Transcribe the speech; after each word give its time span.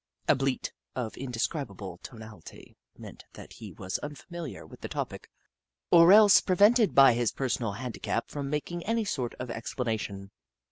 A 0.27 0.33
bleat, 0.35 0.73
of 0.95 1.15
indescribable 1.15 1.99
tonality, 2.01 2.75
meant 2.97 3.23
that 3.33 3.53
he 3.53 3.71
was 3.71 3.99
unfamiliar 3.99 4.65
with 4.65 4.81
the 4.81 4.87
topic, 4.89 5.29
or 5.91 6.11
else 6.11 6.41
pre 6.41 6.55
vented 6.55 6.95
by 6.95 7.13
his 7.13 7.31
personal 7.31 7.73
handicap 7.73 8.27
from 8.31 8.49
making 8.49 8.83
any 8.87 9.05
sort 9.05 9.35
of 9.35 9.51
an 9.51 9.55
explanation. 9.57 10.31